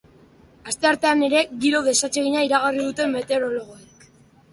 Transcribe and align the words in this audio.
Asteartean 0.69 1.19
ere, 1.27 1.43
giro 1.65 1.81
desatsegina 1.87 2.41
iragarri 2.47 2.81
dute 2.87 3.07
meteorologoek. 3.13 4.09